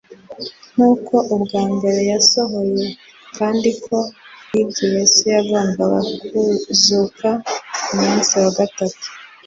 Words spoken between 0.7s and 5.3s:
nk'uko uwa mbere wasohoye, kandi ko kubw'ibyo Yesu